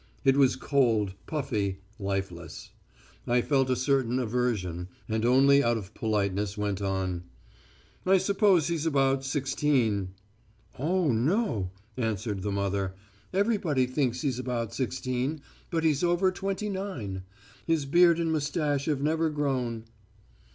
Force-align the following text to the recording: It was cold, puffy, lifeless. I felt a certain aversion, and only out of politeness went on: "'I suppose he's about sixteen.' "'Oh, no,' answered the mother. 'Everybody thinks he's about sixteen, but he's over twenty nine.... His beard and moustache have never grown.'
It 0.25 0.35
was 0.35 0.55
cold, 0.55 1.13
puffy, 1.27 1.77
lifeless. 1.99 2.71
I 3.27 3.41
felt 3.43 3.69
a 3.69 3.75
certain 3.75 4.17
aversion, 4.17 4.87
and 5.07 5.23
only 5.23 5.63
out 5.63 5.77
of 5.77 5.93
politeness 5.93 6.57
went 6.57 6.81
on: 6.81 7.25
"'I 8.07 8.17
suppose 8.17 8.67
he's 8.67 8.87
about 8.87 9.23
sixteen.' 9.23 10.15
"'Oh, 10.79 11.11
no,' 11.11 11.69
answered 11.97 12.41
the 12.41 12.51
mother. 12.51 12.95
'Everybody 13.31 13.85
thinks 13.85 14.21
he's 14.23 14.39
about 14.39 14.73
sixteen, 14.73 15.39
but 15.69 15.83
he's 15.83 16.03
over 16.03 16.31
twenty 16.31 16.67
nine.... 16.69 17.21
His 17.67 17.85
beard 17.85 18.19
and 18.19 18.31
moustache 18.31 18.85
have 18.85 19.03
never 19.03 19.29
grown.' 19.29 19.83